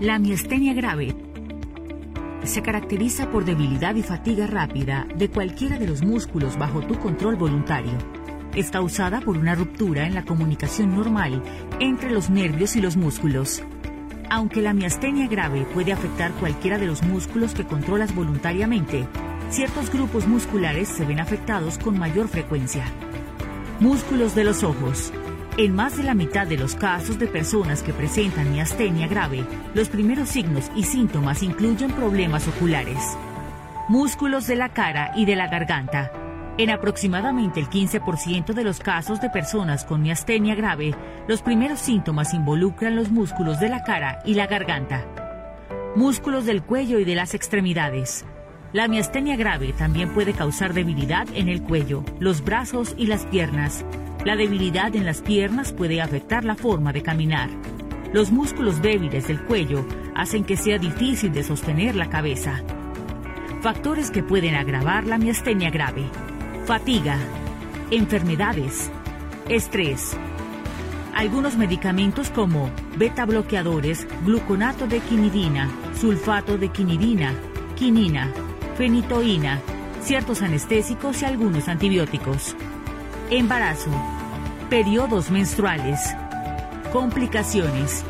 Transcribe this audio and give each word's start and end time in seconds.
La 0.00 0.20
miastenia 0.20 0.74
grave 0.74 1.12
se 2.44 2.62
caracteriza 2.62 3.32
por 3.32 3.44
debilidad 3.44 3.96
y 3.96 4.04
fatiga 4.04 4.46
rápida 4.46 5.08
de 5.16 5.28
cualquiera 5.28 5.76
de 5.76 5.88
los 5.88 6.02
músculos 6.02 6.56
bajo 6.56 6.82
tu 6.82 6.96
control 7.00 7.34
voluntario. 7.34 7.98
Está 8.54 8.80
usada 8.80 9.20
por 9.20 9.36
una 9.36 9.56
ruptura 9.56 10.06
en 10.06 10.14
la 10.14 10.24
comunicación 10.24 10.94
normal 10.94 11.42
entre 11.80 12.12
los 12.12 12.30
nervios 12.30 12.76
y 12.76 12.80
los 12.80 12.96
músculos. 12.96 13.64
Aunque 14.30 14.62
la 14.62 14.72
miastenia 14.72 15.26
grave 15.26 15.66
puede 15.74 15.92
afectar 15.92 16.30
cualquiera 16.34 16.78
de 16.78 16.86
los 16.86 17.02
músculos 17.02 17.52
que 17.54 17.64
controlas 17.64 18.14
voluntariamente, 18.14 19.04
ciertos 19.50 19.90
grupos 19.90 20.28
musculares 20.28 20.86
se 20.86 21.04
ven 21.04 21.18
afectados 21.18 21.76
con 21.76 21.98
mayor 21.98 22.28
frecuencia. 22.28 22.84
Músculos 23.80 24.36
de 24.36 24.44
los 24.44 24.62
ojos. 24.62 25.12
En 25.58 25.74
más 25.74 25.96
de 25.96 26.04
la 26.04 26.14
mitad 26.14 26.46
de 26.46 26.56
los 26.56 26.76
casos 26.76 27.18
de 27.18 27.26
personas 27.26 27.82
que 27.82 27.92
presentan 27.92 28.52
miastenia 28.52 29.08
grave, 29.08 29.44
los 29.74 29.88
primeros 29.88 30.28
signos 30.28 30.70
y 30.76 30.84
síntomas 30.84 31.42
incluyen 31.42 31.90
problemas 31.90 32.46
oculares, 32.46 33.18
músculos 33.88 34.46
de 34.46 34.54
la 34.54 34.68
cara 34.68 35.10
y 35.16 35.24
de 35.24 35.34
la 35.34 35.48
garganta. 35.48 36.12
En 36.58 36.70
aproximadamente 36.70 37.58
el 37.58 37.68
15% 37.68 38.52
de 38.52 38.62
los 38.62 38.78
casos 38.78 39.20
de 39.20 39.30
personas 39.30 39.84
con 39.84 40.00
miastenia 40.00 40.54
grave, 40.54 40.94
los 41.26 41.42
primeros 41.42 41.80
síntomas 41.80 42.34
involucran 42.34 42.94
los 42.94 43.10
músculos 43.10 43.58
de 43.58 43.68
la 43.68 43.82
cara 43.82 44.20
y 44.24 44.34
la 44.34 44.46
garganta, 44.46 45.06
músculos 45.96 46.46
del 46.46 46.62
cuello 46.62 47.00
y 47.00 47.04
de 47.04 47.16
las 47.16 47.34
extremidades. 47.34 48.24
La 48.72 48.86
miastenia 48.86 49.34
grave 49.34 49.72
también 49.72 50.14
puede 50.14 50.34
causar 50.34 50.72
debilidad 50.72 51.26
en 51.34 51.48
el 51.48 51.64
cuello, 51.64 52.04
los 52.20 52.44
brazos 52.44 52.94
y 52.96 53.06
las 53.06 53.26
piernas, 53.26 53.84
la 54.24 54.36
debilidad 54.36 54.94
en 54.96 55.06
las 55.06 55.22
piernas 55.22 55.72
puede 55.72 56.00
afectar 56.00 56.44
la 56.44 56.56
forma 56.56 56.92
de 56.92 57.02
caminar. 57.02 57.50
Los 58.12 58.30
músculos 58.30 58.82
débiles 58.82 59.28
del 59.28 59.42
cuello 59.44 59.86
hacen 60.14 60.44
que 60.44 60.56
sea 60.56 60.78
difícil 60.78 61.32
de 61.32 61.44
sostener 61.44 61.94
la 61.94 62.08
cabeza. 62.08 62.62
Factores 63.60 64.10
que 64.10 64.22
pueden 64.22 64.54
agravar 64.54 65.06
la 65.06 65.18
miastenia 65.18 65.70
grave. 65.70 66.04
Fatiga, 66.64 67.18
enfermedades, 67.90 68.90
estrés. 69.48 70.16
Algunos 71.14 71.56
medicamentos 71.56 72.30
como 72.30 72.70
beta 72.96 73.26
bloqueadores, 73.26 74.06
gluconato 74.24 74.86
de 74.86 75.00
quinidina, 75.00 75.70
sulfato 75.98 76.58
de 76.58 76.68
quinidina, 76.68 77.34
quinina, 77.76 78.32
fenitoína, 78.76 79.60
ciertos 80.02 80.42
anestésicos 80.42 81.22
y 81.22 81.24
algunos 81.24 81.68
antibióticos. 81.68 82.56
Embarazo. 83.30 83.90
Periodos 84.70 85.30
menstruales. 85.30 86.00
Complicaciones. 86.94 88.02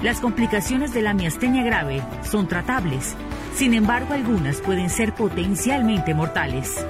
Las 0.00 0.20
complicaciones 0.20 0.94
de 0.94 1.02
la 1.02 1.12
miastenia 1.12 1.64
grave 1.64 2.02
son 2.22 2.46
tratables. 2.46 3.16
Sin 3.52 3.74
embargo, 3.74 4.14
algunas 4.14 4.60
pueden 4.60 4.88
ser 4.88 5.12
potencialmente 5.12 6.14
mortales. 6.14 6.86